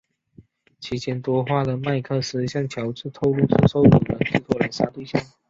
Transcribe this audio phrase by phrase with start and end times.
[0.79, 5.21] 期间多话的麦克斯向乔治透露是受友人之托来杀对象。